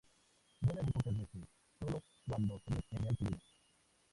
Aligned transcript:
Vuelan 0.63 0.85
muy 0.85 0.91
pocas 0.93 1.15
veces 1.15 1.49
sólo 1.77 2.01
cuando 2.27 2.59
se 2.65 2.71
ven 2.73 2.83
en 2.91 3.01
real 3.03 3.17
peligro. 3.17 3.37